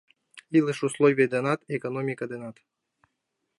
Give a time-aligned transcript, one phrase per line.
[0.57, 2.55] Илыш условий денат, экономика денат.